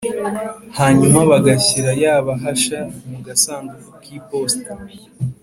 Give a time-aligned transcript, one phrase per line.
[0.77, 4.73] hanyuma bagashyira ya bahasha mu gasanduku kiposita